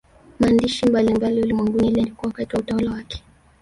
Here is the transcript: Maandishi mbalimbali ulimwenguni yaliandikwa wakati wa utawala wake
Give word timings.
Maandishi 0.39 0.85
mbalimbali 0.89 1.41
ulimwenguni 1.41 1.87
yaliandikwa 1.87 2.27
wakati 2.27 2.55
wa 2.55 2.61
utawala 2.61 2.91
wake 2.91 3.23